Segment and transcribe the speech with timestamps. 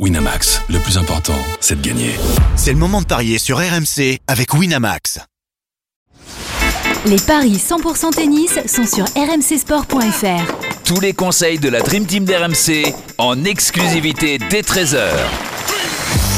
[0.00, 2.10] Winamax, le plus important, c'est de gagner.
[2.56, 5.20] C'est le moment de parier sur RMC avec Winamax.
[7.06, 10.84] Les paris 100% tennis sont sur rmcsport.fr.
[10.84, 15.10] Tous les conseils de la Dream Team d'RMC en exclusivité dès 13h.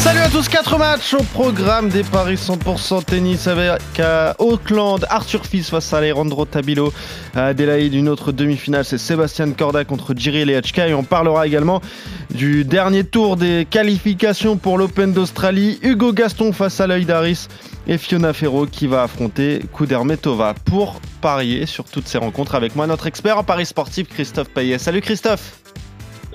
[0.07, 5.45] Salut à tous, 4 matchs au programme des paris 100% tennis avec à Auckland, Arthur
[5.45, 6.93] Fils face à Alejandro Tabilo,
[7.35, 11.83] à Adelaide, une autre demi-finale, c'est Sébastien Corda contre Jiri Lehachka et on parlera également
[12.31, 17.49] du dernier tour des qualifications pour l'Open d'Australie, Hugo Gaston face à Lloyd Harris
[17.89, 22.87] et Fiona Ferro qui va affronter Kudermetova pour parier sur toutes ces rencontres avec moi,
[22.87, 24.79] notre expert en paris sportif Christophe Payet.
[24.79, 25.59] Salut Christophe.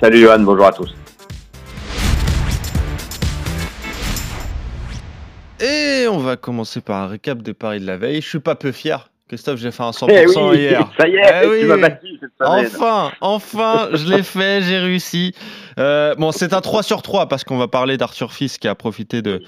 [0.01, 0.93] Salut Johan, bonjour à tous.
[5.61, 8.21] Et on va commencer par un récap des paris de la veille.
[8.21, 9.09] Je suis pas peu fier.
[9.27, 10.89] Christophe, j'ai fait un 100% Eh oui, hier.
[10.99, 11.59] Ça y est, Eh oui.
[11.61, 12.65] tu m'as battu cette semaine.
[12.67, 15.33] Enfin, enfin, je l'ai fait, j'ai réussi.
[15.79, 18.75] Euh, bon, c'est un 3 sur 3 parce qu'on va parler d'Arthur Fils qui a
[18.75, 19.41] profité de.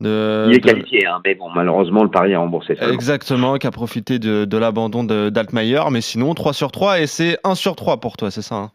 [0.00, 2.74] de- Il est de- qualifié, hein, mais bon, malheureusement, le pari est remboursé.
[2.76, 2.92] seulement.
[2.92, 5.80] Exactement, qui a profité de, de l'abandon d'Altmaier.
[5.90, 8.70] Mais sinon, 3 sur 3 et c'est 1 sur 3 pour toi, c'est ça hein?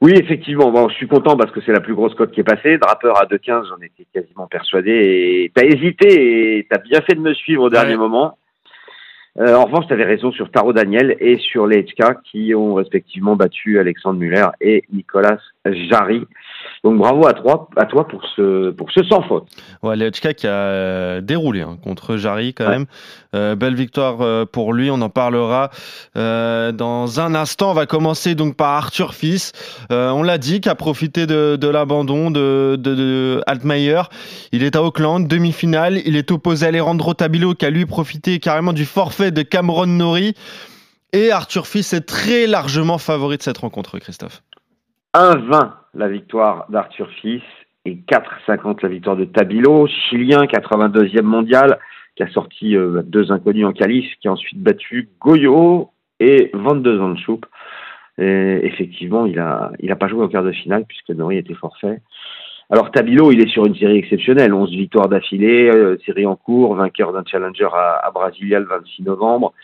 [0.00, 2.44] Oui, effectivement, bon, je suis content parce que c'est la plus grosse cote qui est
[2.44, 2.78] passée.
[2.78, 4.90] Drappeur à 2,15, j'en étais quasiment persuadé.
[4.92, 7.98] Et t'as hésité et t'as bien fait de me suivre au dernier Ouais.
[7.98, 8.38] moment.
[9.40, 13.36] Euh, en revanche, t'avais raison sur Taro Daniel et sur les HK qui ont respectivement
[13.36, 15.38] battu Alexandre Muller et Nicolas
[15.90, 16.22] Jarry.
[16.84, 19.48] Donc bravo à toi, à toi pour ce, pour ce sans faute.
[19.82, 22.70] Ouais, Lechka qui a euh, déroulé hein, contre Jarry quand Ouais.
[22.70, 22.86] même.
[23.34, 25.70] Euh, belle victoire euh, pour lui, on en parlera
[26.16, 27.72] euh, dans un instant.
[27.72, 29.52] On va commencer donc par Arthur Fils.
[29.90, 34.02] Euh, on l'a dit, qui a profité de, de l'abandon de, de, de Altmaier.
[34.52, 35.98] Il est à Auckland, demi-finale.
[36.06, 39.86] Il est opposé à Alejandro Tabilo qui a lui profité carrément du forfait de Cameron
[39.86, 40.34] Nori.
[41.12, 44.42] Et Arthur Fils est très largement favori de cette rencontre, Christophe.
[45.14, 47.42] 1,20 la victoire d'Arthur Fils
[47.84, 51.78] et 4,50 la victoire de Tabilo, chilien 82e mondial,
[52.16, 55.90] qui a sorti euh, deux inconnus en qualif, qui a ensuite battu Goyo
[56.20, 57.46] et 22 ans de choupe.
[58.20, 62.00] Effectivement, il a, il a pas joué au quart de finale puisque Nori était forfait.
[62.70, 66.74] Alors Tabilo, il est sur une série exceptionnelle, 11 victoires d'affilée, euh, série en cours,
[66.74, 69.54] vainqueur d'un challenger à, à Brasilia le 26 novembre.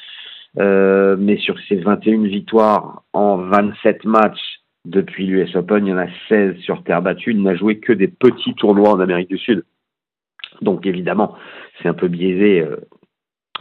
[0.59, 4.54] Euh, mais sur ses 21 victoires en 27 matchs
[4.84, 7.33] depuis l'US Open, il y en a 16 sur terre battue.
[7.33, 9.65] Il n'a joué que des petits tournois en Amérique du Sud.
[10.61, 11.37] Donc évidemment,
[11.81, 12.61] c'est un peu biaisé.
[12.61, 12.77] euh,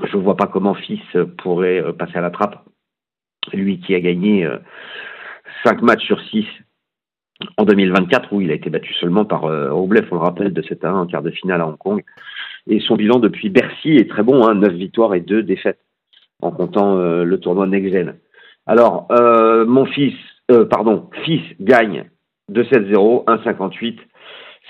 [0.03, 1.01] Je ne vois pas comment Fils
[1.37, 2.65] pourrait euh, passer à la trappe.
[3.51, 4.47] Lui qui a gagné
[5.65, 6.45] 5 matchs sur 6
[7.57, 10.61] en 2024, où il a été battu seulement par euh, Roblev, on le rappelle, de
[10.61, 12.03] 7 à 1 en quart de finale à Hong Kong.
[12.67, 15.79] Et son bilan depuis Bercy est très bon, hein, 9 victoires et 2 défaites,
[16.41, 18.15] en comptant euh, le tournoi Next Gen.
[18.65, 20.15] Alors, euh, mon fils,
[20.53, 22.09] euh, pardon, fils gagne
[22.51, 23.97] 2-7-0, 1-58.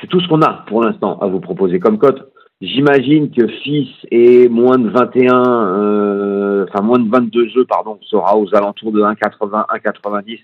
[0.01, 2.31] C'est tout ce qu'on a pour l'instant à vous proposer comme cote.
[2.61, 8.37] J'imagine que fils est moins de 21, euh, enfin moins de 22 jeux, pardon, sera
[8.37, 10.39] aux alentours de 1,80, 1,90.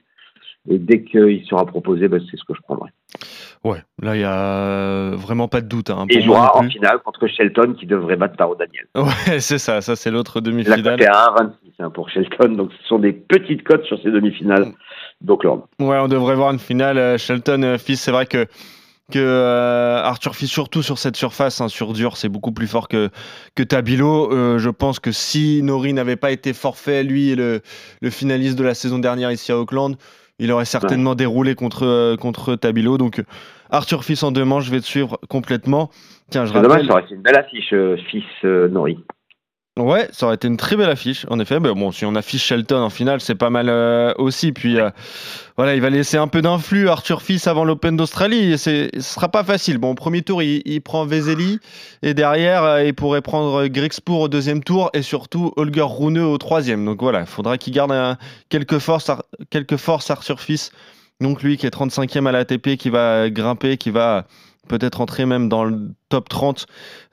[0.70, 2.90] Et dès qu'il sera proposé, ben, c'est ce que je prendrai.
[3.64, 5.90] Ouais, là, il y a vraiment pas de doute.
[5.90, 8.86] Hein, Et jouera en finale contre Shelton qui devrait battre Taro Daniel.
[8.96, 10.84] Ouais, c'est ça, ça c'est l'autre La demi-finale.
[10.84, 14.12] cote est à 1,26 hein, pour Shelton, donc ce sont des petites cotes sur ces
[14.12, 14.74] demi-finales
[15.22, 15.64] d'Auckland.
[15.80, 18.02] Ouais, on devrait voir une finale euh, Shelton euh, Fils.
[18.02, 18.46] C'est vrai que
[19.12, 22.88] que euh, Arthur Fils, surtout sur cette surface, hein, sur dur, c'est beaucoup plus fort
[22.88, 23.10] que
[23.56, 24.32] que Tabilo.
[24.32, 27.62] Euh, je pense que si Nori n'avait pas été forfait, lui, le
[28.02, 29.96] le finaliste de la saison dernière ici à Auckland,
[30.38, 32.98] il aurait certainement déroulé contre euh, contre Tabilo.
[33.00, 33.24] Donc
[33.72, 35.90] Arthur Fils en deux manches, je vais te suivre complètement.
[36.30, 36.88] Tiens, je C'est dommage, rappelle.
[36.88, 39.04] ça aurait été une belle affiche, euh, fils euh, Nori.
[39.80, 41.60] Ouais, ça aurait été une très belle affiche, en effet.
[41.60, 44.52] Mais bon, si on affiche Shelton en finale, c'est pas mal euh, aussi.
[44.52, 44.90] Puis euh,
[45.58, 48.58] voilà, il va laisser un peu d'influx Arthur Fils avant l'Open d'Australie.
[48.58, 49.78] Ce sera pas facile.
[49.78, 51.60] Bon, au premier tour, il, prend Veseli.
[52.02, 54.90] Et derrière, euh, il pourrait prendre Grexpoor au deuxième tour.
[54.94, 56.84] Et surtout, Holger Rune au troisième.
[56.86, 58.18] Donc voilà, il faudra qu'il garde
[58.50, 60.72] quelques, forces, Ar- quelques Arthur Fils.
[61.22, 64.26] Donc lui qui est 35e à l'ATP, qui va grimper, qui va
[64.70, 66.66] peut-être entrer même dans le top 30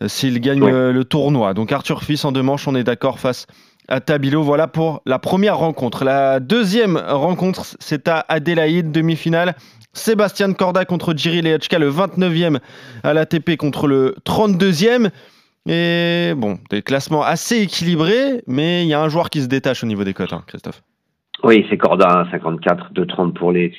[0.03, 1.55] euh, s'il gagne euh, le tournoi.
[1.55, 3.49] Donc Arthur Fils en deux manches, on est d'accord face
[3.88, 4.43] à Tabilo.
[4.43, 6.05] Voilà pour la première rencontre.
[6.05, 9.56] La deuxième rencontre, c'est à Adélaïde, demi-finale.
[9.93, 12.58] Sébastien Corda contre Jiri Lehachka, le 29e
[13.03, 15.11] à l'ATP contre le 32e.
[15.69, 19.82] Et bon, des classements assez équilibrés, mais il y a un joueur qui se détache
[19.82, 20.82] au niveau des cotes, hein, Christophe.
[21.43, 23.70] Oui, c'est Corda, 1,54, 2,30 pour les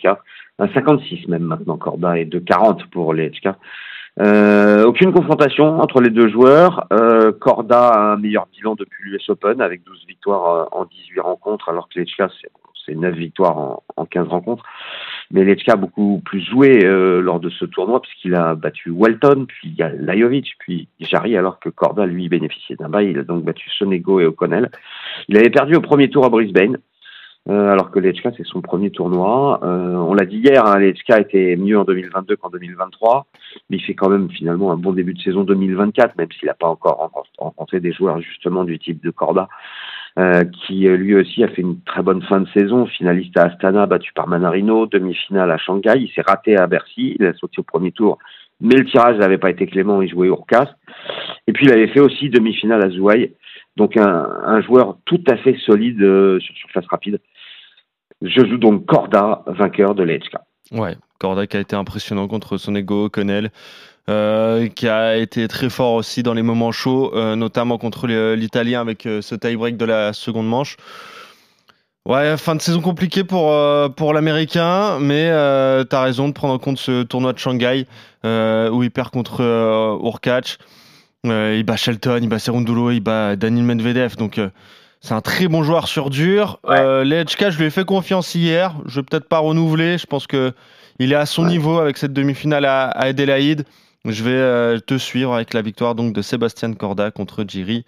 [0.59, 0.65] HK.
[0.65, 3.31] 1,56 même maintenant, Corda, et 2,40 pour les.
[4.19, 6.88] Euh, aucune confrontation entre les deux joueurs.
[6.92, 11.19] Euh, Corda a un meilleur bilan depuis l'US Open avec 12 victoires euh, en 18
[11.19, 12.50] rencontres, alors que les HK, c'est
[12.88, 14.63] c'est 9 victoires en, en 15 rencontres.
[15.30, 19.45] Mais Lechka a beaucoup plus joué euh, lors de ce tournoi puisqu'il a battu Walton,
[19.45, 23.12] puis Lajovic, puis Jarry, alors que Corda, lui, bénéficiait d'un bail.
[23.12, 24.71] Il a donc battu Sonego et O'Connell.
[25.27, 26.77] Il avait perdu au premier tour à Brisbane.
[27.49, 29.61] Euh, alors que Lechka, c'est son premier tournoi.
[29.63, 33.25] Euh, on l'a dit hier, hein, était mieux en 2022 qu'en 2023,
[33.69, 36.53] mais il fait quand même finalement un bon début de saison 2024, même s'il n'a
[36.55, 39.47] pas encore rencontré des joueurs justement du type de Corda,
[40.19, 43.85] euh, qui lui aussi a fait une très bonne fin de saison, finaliste à Astana,
[43.85, 47.63] battu par Manarino, demi-finale à Shanghai, il s'est raté à Bercy, il a sauté au
[47.63, 48.17] premier tour,
[48.59, 50.75] mais le tirage n'avait pas été clément, il jouait Urcas,
[51.47, 53.31] et puis il avait fait aussi demi-finale à Zouaï,
[53.77, 55.99] donc un, un, joueur tout à fait solide
[56.39, 57.19] sur surface rapide.
[58.22, 60.38] Je joue donc Corda, vainqueur de l'HK.
[60.72, 63.52] Ouais, Corda qui a été impressionnant contre Sonego Connell,
[64.10, 68.81] euh, qui a été très fort aussi dans les moments chauds, euh, notamment contre l'Italien
[68.81, 70.78] avec euh, ce tie-break de la seconde manche.
[72.06, 76.54] Ouais, fin de saison compliquée pour, euh, pour l'Américain, mais tu as raison de prendre
[76.54, 77.86] en compte ce tournoi de Shanghai
[78.24, 79.42] où il perd contre
[80.02, 80.58] Urkach.
[81.25, 84.16] il bat Shelton, il bat Serundulo, il bat Daniel Medvedev.
[84.16, 84.40] Donc
[85.01, 86.59] c'est un très bon joueur sur dur.
[86.67, 86.79] Ouais.
[86.79, 88.75] Euh, je lui ai fait confiance hier.
[88.85, 89.97] Je vais peut-être pas renouveler.
[89.97, 90.53] Je pense que
[90.99, 91.49] il est à son ouais.
[91.49, 93.65] niveau avec cette demi-finale à, à Adelaide.
[94.05, 97.85] Je vais euh, te suivre avec la victoire donc de Sébastien Corda contre Jiri.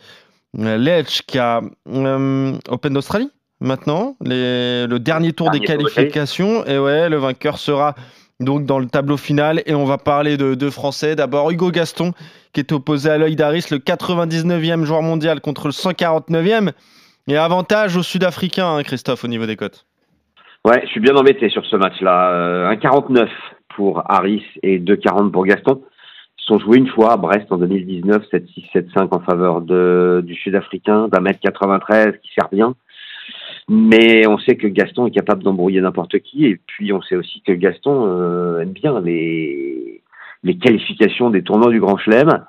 [0.58, 3.30] Euh, Lechka, euh, Open d'Australie
[3.62, 6.66] maintenant, les, le dernier tour dernier des qualifications.
[6.66, 7.96] et ouais, le vainqueur sera
[8.40, 9.62] donc dans le tableau final.
[9.66, 11.16] Et on va parler de deux Français.
[11.16, 12.14] D'abord Hugo Gaston,
[12.54, 16.72] qui est opposé à Lloyd Harris, le 99e joueur mondial contre le 149e.
[17.30, 19.86] Et avantage aux Sud-Africains, hein, Christophe, au niveau des cotes.
[20.66, 22.32] Ouais, je suis bien embêté sur ce match-là.
[22.32, 23.28] Euh, 1,49
[23.76, 25.84] pour Harris et 2,40 pour Gaston.
[26.40, 30.34] Ils sont joués une fois à Brest en 2019, 7-6, 7-5 en faveur de, du
[30.34, 32.74] Sud-Africain, d'un mètre 93 qui sert bien.
[33.70, 36.48] Mais on sait que Gaston est capable d'embrouiller n'importe qui.
[36.48, 40.02] Et puis on sait aussi que Gaston euh, aime bien les,
[40.44, 42.44] les qualifications des tournois du Grand Chelem.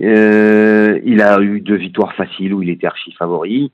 [0.00, 3.70] Euh, il a eu deux victoires faciles où il était archi favori.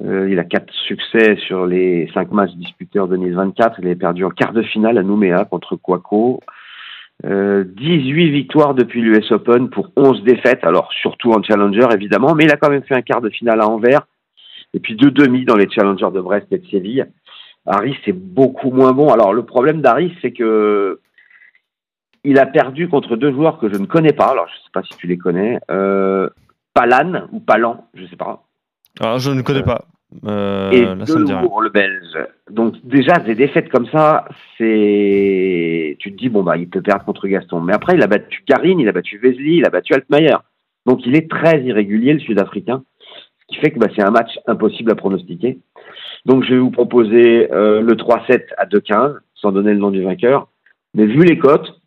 [0.00, 3.80] Euh, il a quatre succès sur les cinq matchs disputés en 2024.
[3.82, 6.40] Il a perdu en quart de finale à Nouméa contre Quaco.
[7.24, 12.44] Euh, 18 victoires depuis l'US Open pour 11 défaites, alors surtout en Challenger évidemment, mais
[12.44, 14.08] il a quand même fait un quart de finale à Anvers
[14.74, 17.06] et puis deux demi dans les Challengers de Brest et de Séville.
[17.64, 19.12] Harris c'est beaucoup moins bon.
[19.12, 20.98] Alors le problème d'Harris c'est que
[22.24, 24.30] il a perdu contre deux joueurs que je ne connais pas.
[24.30, 25.60] Alors je sais pas si tu les connais.
[25.70, 26.28] Euh,
[26.74, 28.42] Palan ou Palan, je sais pas.
[29.00, 29.86] Alors je ne connais pas.
[30.26, 32.18] Euh, et là, Delour, le belge.
[32.50, 34.26] Donc déjà des défaites comme ça,
[34.58, 37.60] c'est tu te dis bon bah il peut perdre contre Gaston.
[37.60, 40.36] Mais après il a battu Karine, il a battu Vesely, il a battu Altmaier.
[40.86, 42.82] Donc il est très irrégulier le Sud-Africain,
[43.38, 45.60] ce qui fait que bah, c'est un match impossible à pronostiquer.
[46.26, 50.02] Donc je vais vous proposer euh, le 3-7 à 2-15, sans donner le nom du
[50.02, 50.48] vainqueur.
[50.94, 51.80] Mais vu les cotes,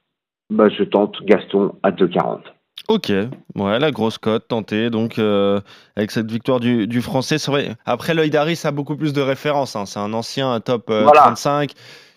[0.49, 2.39] bah, je tente Gaston à 2,40.
[2.87, 3.11] Ok,
[3.55, 5.59] ouais, la grosse cote tentée, donc euh,
[5.95, 7.75] avec cette victoire du, du français, c'est vrai.
[7.85, 9.75] Après, Lloyd Harris a beaucoup plus de références.
[9.75, 9.85] Hein.
[9.85, 11.21] C'est un ancien top euh, voilà.
[11.21, 11.71] 35,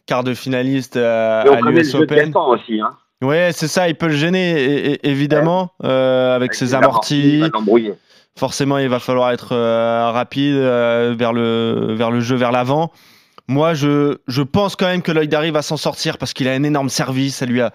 [0.05, 2.33] quart de finaliste euh, à l'US Open.
[2.37, 2.91] aussi, hein.
[3.23, 5.91] Ouais, c'est ça, il peut le gêner, et, et, évidemment, ouais.
[5.91, 7.43] avec, avec, ses amortis.
[7.43, 7.91] amortis
[8.37, 9.57] forcément, il va falloir être
[10.13, 12.93] rapide vers, le, vers le jeu, vers l'avant.
[13.49, 16.53] Moi, je, je pense quand même que Lloyd Harry va s'en sortir parce qu'il a
[16.53, 17.37] un énorme service.
[17.37, 17.73] Ça lui a,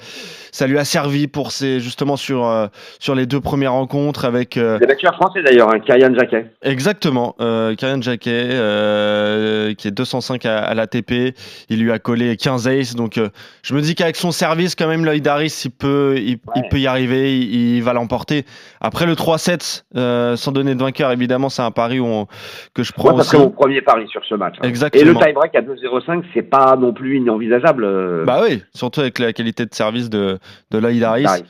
[0.51, 2.67] ça lui a servi pour ses, justement sur, euh,
[2.99, 4.57] sur les deux premières rencontres avec.
[4.57, 4.77] Euh...
[4.79, 6.45] Il a battu un Français d'ailleurs, hein, Kyrian Jacquet.
[6.61, 11.35] Exactement, euh, Kyrian Jacquet, euh, qui est 205 à, à l'ATP.
[11.69, 12.95] Il lui a collé 15 aces.
[12.95, 13.29] Donc, euh,
[13.63, 16.37] je me dis qu'avec son service, quand même, Lloyd Harris, il peut, il, ouais.
[16.55, 17.35] il peut y arriver.
[17.35, 18.45] Il, il va l'emporter.
[18.79, 22.27] Après le 3-7, euh, sans donner de vainqueur, évidemment, c'est un pari où on,
[22.73, 23.31] que je prends Moi, aussi.
[23.31, 24.55] C'est mon premier pari sur ce match.
[24.59, 24.67] Hein.
[24.67, 25.01] Exactement.
[25.03, 27.83] Et le tie-break 2-0-5, c'est pas non plus inenvisageable.
[27.83, 28.25] euh.
[28.25, 30.39] Bah oui, surtout avec la qualité de service de,
[30.71, 31.25] de Lloyd Harris.
[31.25, 31.43] Harris.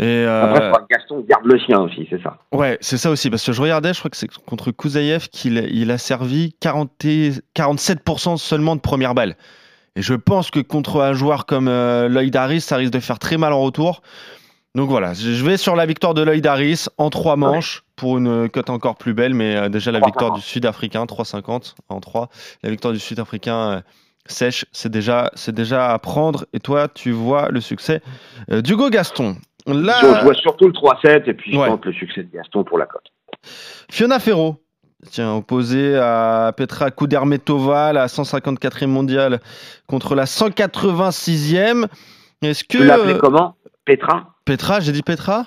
[0.00, 0.44] Et euh...
[0.44, 2.38] Après, Gaston garde le sien aussi, c'est ça.
[2.52, 5.58] Ouais, c'est ça aussi, parce que je regardais, je crois que c'est contre Kouzaïev qu'il
[5.72, 7.30] il a servi 40 et...
[7.56, 9.34] 47% seulement de première balle.
[9.96, 13.18] Et je pense que contre un joueur comme euh, Lloyd Harris, ça risque de faire
[13.18, 14.02] très mal en retour.
[14.78, 18.48] Donc voilà, je vais sur la victoire de Lloyd Harris en trois manches pour une
[18.48, 22.28] cote encore plus belle, mais euh, déjà la victoire du Sud-Africain, 3,50 en 3.
[22.62, 23.80] La victoire du Sud-Africain euh,
[24.26, 26.46] sèche, c'est déjà, c'est déjà à prendre.
[26.52, 28.02] Et toi, tu vois le succès
[28.52, 29.34] euh, d'Hugo Gaston.
[29.66, 29.96] Là...
[30.00, 31.66] Je vois surtout le 3-7 et puis je ouais.
[31.66, 33.10] tente le succès de Gaston pour la cote.
[33.90, 34.62] Fiona Ferro,
[35.10, 39.40] tiens, opposée à Petra Kudermetova, la 154e mondiale,
[39.88, 41.88] contre la 186e.
[42.42, 42.78] Est-ce que.
[42.78, 43.56] Tu l'appelais comment?
[43.84, 44.37] Petra?
[44.48, 45.46] Petra, j'ai dit Petra?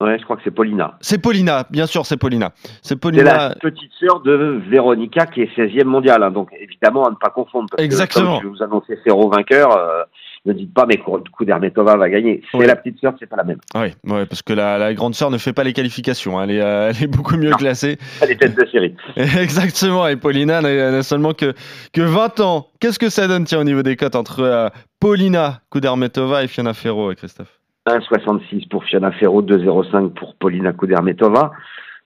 [0.00, 0.96] Ouais, je crois que c'est Paulina.
[1.00, 2.52] C'est Paulina, bien sûr, c'est Paulina.
[2.56, 3.24] C'est C'est Paulina.
[3.50, 6.22] la petite sœur de Véronica qui est 16e mondiale.
[6.24, 6.30] hein.
[6.32, 7.68] donc évidemment, à ne pas confondre.
[7.70, 8.38] Parce Exactement.
[8.38, 10.02] Que, comme je vous annonçais Ferro vainqueur, euh,
[10.44, 11.00] ne dites pas, mais
[11.38, 12.42] Kudermetova va gagner.
[12.50, 12.66] C'est Ouais.
[12.66, 13.58] la petite sœur, c'est pas la même.
[13.76, 16.36] Oui, ouais, parce que la, la grande sœur ne fait pas les qualifications.
[16.38, 16.44] hein.
[16.44, 17.56] Elle, est, euh, elle est beaucoup mieux Non.
[17.56, 17.98] classée.
[18.22, 18.96] Elle est tête de série.
[19.16, 20.08] Exactement.
[20.08, 21.52] Et Paulina n'a seulement que,
[21.92, 22.66] que 20 ans.
[22.80, 26.74] Qu'est-ce que ça donne, tiens, au niveau des cotes entre euh, Paulina Kudermetova et Fiona
[26.74, 27.60] Ferro, euh, Christophe?
[27.86, 31.52] 1,66 pour Fiona Ferro, 2,05 pour Paulina Kudermetova.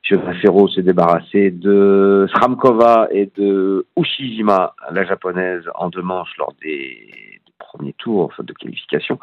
[0.02, 6.54] Fiona Ferro s'est débarrassée de Sramkova et de Ushijima, la japonaise, en deux manches lors
[6.62, 9.18] des, premiers tours enfin, de qualification.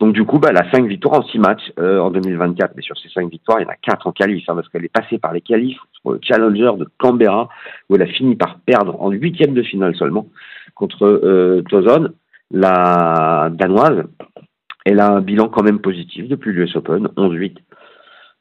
[0.00, 2.72] Donc du coup, bah, elle a 5 victoires en 6 matchs euh, en 2024.
[2.76, 4.84] Mais sur ces 5 victoires, il y en a 4 en qualif, hein, parce qu'elle
[4.84, 7.48] est passée par les qualifs pour le Challenger de Canberra,
[7.88, 10.26] où elle a fini par perdre en huitième de finale seulement
[10.74, 12.10] contre euh, Tozon,
[12.50, 14.04] la danoise.
[14.84, 17.56] Elle a un bilan quand même positif depuis l'US Open, 11-8.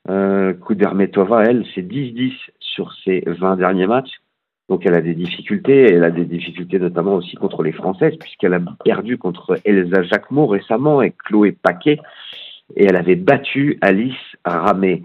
[0.09, 4.21] Euh, Kudermetova, elle, c'est 10-10 sur ses 20 derniers matchs.
[4.69, 5.93] Donc elle a des difficultés.
[5.93, 10.47] Elle a des difficultés notamment aussi contre les Françaises, puisqu'elle a perdu contre Elsa Jacquemot
[10.47, 11.99] récemment et Chloé Paquet.
[12.75, 14.13] Et elle avait battu Alice
[14.43, 15.03] Ramé.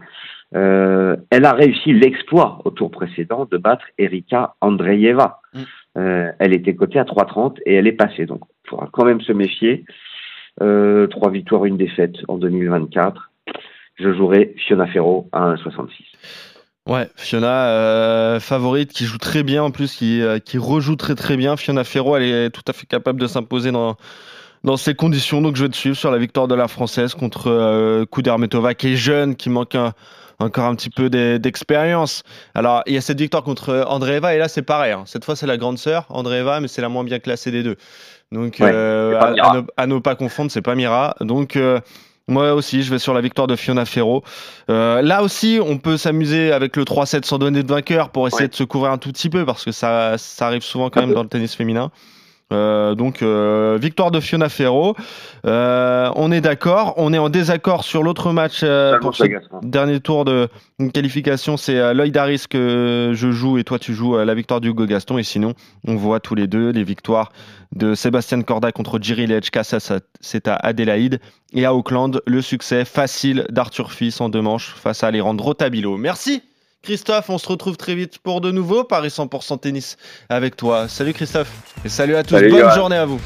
[0.55, 5.41] Euh, elle a réussi l'exploit au tour précédent de battre Erika Andreeva.
[5.55, 5.61] Mm.
[5.99, 8.27] Euh, elle était cotée à 3,30 et elle est passée.
[8.27, 9.85] Donc il faudra quand même se méfier.
[10.61, 13.31] Euh, trois victoires, une défaite en 2024.
[13.97, 15.89] Je jouerai Fiona Ferro à 1,66.
[16.89, 21.15] Ouais, Fiona, euh, favorite, qui joue très bien en plus, qui, euh, qui rejoue très
[21.15, 21.57] très bien.
[21.57, 23.97] Fiona Ferro, elle est tout à fait capable de s'imposer dans,
[24.65, 25.41] dans ces conditions.
[25.41, 28.89] Donc je vais te suivre sur la victoire de la Française contre euh, Kudermetova, qui
[28.95, 29.93] est jeune, qui manque un-
[30.43, 32.23] encore un petit peu d'e- d'expérience.
[32.55, 34.93] Alors il y a cette victoire contre Andreeva, et là c'est pareil.
[34.93, 35.05] hein.
[35.07, 37.77] Cette fois c'est la grande sœur, Andreeva, mais c'est la moins bien classée des deux.
[38.31, 41.15] Donc Ouais, euh, à, ne, à ne pas confondre, c'est pas Mira.
[41.21, 41.81] Donc euh,
[42.29, 44.23] moi aussi, je vais sur la victoire de Fiona Ferro.
[44.71, 48.45] Euh, là aussi, on peut s'amuser avec le 3-7 sans donner de vainqueur pour essayer
[48.45, 48.49] Ouais.
[48.49, 51.03] de se couvrir un tout petit peu parce que ça, ça arrive souvent quand Un
[51.03, 51.15] même peu.
[51.17, 51.91] dans le tennis féminin.
[52.53, 54.95] Euh, donc euh, victoire de Fiona Ferro.
[55.47, 56.95] Euh, on est d'accord.
[56.97, 58.65] On est en désaccord sur l'autre match
[59.01, 59.25] pour ce
[59.63, 60.49] dernier tour de
[60.93, 61.57] qualification.
[61.57, 65.19] C'est Lloyd Harris que je joue et toi tu joues la victoire du Hugo Gaston.
[65.19, 65.55] Et sinon,
[65.87, 67.33] on voit tous les deux les victoires
[67.75, 69.65] de Sébastien Corda contre Jiri Lechka.
[69.65, 71.21] Ça, ça, c'est à Adélaïde.
[71.55, 75.97] Et à Auckland, le succès facile d'Arthur Fils en deux manches face à Alejandro Tabilo.
[75.97, 76.43] Merci
[76.83, 79.97] Christophe, on se retrouve très vite pour de nouveau Paris 100% tennis
[80.29, 80.89] avec toi.
[80.89, 81.51] Salut Christophe
[81.85, 82.35] et salut à tous.
[82.35, 82.75] Salut, Bonne Johan.
[82.75, 83.21] journée à vous.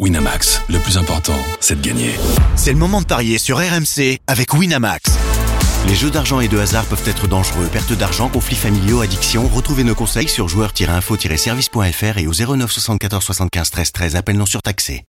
[0.00, 2.14] Winamax, le plus important, c'est de gagner.
[2.56, 5.02] C'est le moment de parier sur RMC avec Winamax.
[5.86, 7.68] Les jeux d'argent et de hasard peuvent être dangereux.
[7.72, 9.48] Perte d'argent, conflits familiaux, addiction.
[9.48, 14.16] Retrouvez nos conseils sur joueurs-info-service.fr et au 09 74 75 13 13.
[14.16, 14.98] Appel non surtaxé.